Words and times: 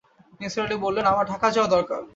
নিসার 0.39 0.65
আলি 0.65 0.75
বললেন, 0.77 1.05
আমার 1.05 1.25
ঢাকা 1.25 1.47
যাওয়া 1.51 1.69
দরকার। 1.69 2.01